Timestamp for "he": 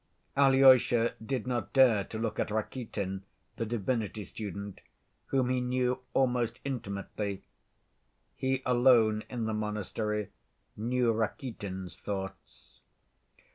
5.49-5.61, 8.35-8.63